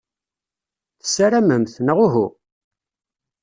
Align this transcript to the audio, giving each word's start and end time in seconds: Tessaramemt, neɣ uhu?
Tessaramemt, 1.01 1.73
neɣ 1.85 1.97
uhu? 2.05 2.27